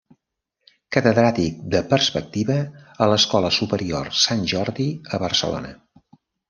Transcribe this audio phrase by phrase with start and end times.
[0.95, 2.57] Catedràtic de Perspectiva
[3.07, 5.81] a l'Escola Superior Sant Jordi a Barcelona.